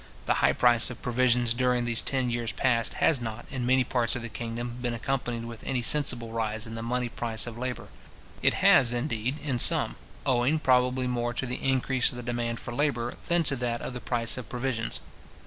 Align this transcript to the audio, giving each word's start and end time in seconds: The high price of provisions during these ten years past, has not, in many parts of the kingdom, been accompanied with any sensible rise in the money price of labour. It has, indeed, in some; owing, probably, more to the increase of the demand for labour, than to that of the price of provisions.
The 0.25 0.33
high 0.41 0.53
price 0.53 0.89
of 0.89 1.03
provisions 1.03 1.53
during 1.53 1.85
these 1.85 2.01
ten 2.01 2.31
years 2.31 2.51
past, 2.51 2.95
has 2.95 3.21
not, 3.21 3.45
in 3.51 3.67
many 3.67 3.83
parts 3.83 4.15
of 4.15 4.23
the 4.23 4.29
kingdom, 4.29 4.77
been 4.81 4.95
accompanied 4.95 5.45
with 5.45 5.63
any 5.63 5.83
sensible 5.83 6.31
rise 6.31 6.65
in 6.65 6.73
the 6.73 6.81
money 6.81 7.07
price 7.07 7.45
of 7.45 7.55
labour. 7.55 7.87
It 8.41 8.55
has, 8.65 8.93
indeed, 8.93 9.37
in 9.43 9.59
some; 9.59 9.97
owing, 10.25 10.57
probably, 10.57 11.05
more 11.05 11.35
to 11.35 11.45
the 11.45 11.61
increase 11.63 12.09
of 12.09 12.15
the 12.17 12.23
demand 12.23 12.59
for 12.59 12.73
labour, 12.73 13.13
than 13.27 13.43
to 13.43 13.55
that 13.57 13.83
of 13.83 13.93
the 13.93 14.01
price 14.01 14.37
of 14.39 14.49
provisions. 14.49 15.01